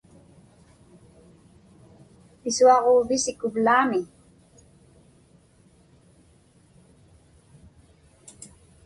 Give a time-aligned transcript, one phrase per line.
[2.41, 4.01] Pisuaġuuvisik uvlaami?